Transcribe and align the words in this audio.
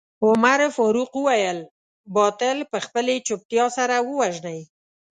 عمر 0.27 0.59
فاروق 0.77 1.11
وويل 1.17 1.59
باطل 2.17 2.57
په 2.71 2.77
خپلې 2.85 3.15
چوپتيا 3.27 3.65
سره 3.77 3.95
ووژنئ. 4.09 4.59